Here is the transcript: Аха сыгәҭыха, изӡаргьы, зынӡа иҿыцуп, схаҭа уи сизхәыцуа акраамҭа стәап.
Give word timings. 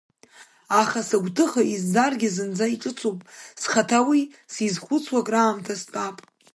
Аха 0.81 0.99
сыгәҭыха, 1.07 1.61
изӡаргьы, 1.73 2.29
зынӡа 2.35 2.67
иҿыцуп, 2.73 3.19
схаҭа 3.61 3.99
уи 4.07 4.21
сизхәыцуа 4.53 5.19
акраамҭа 5.21 5.75
стәап. 5.81 6.17